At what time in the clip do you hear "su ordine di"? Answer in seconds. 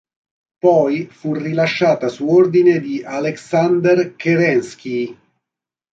2.07-3.03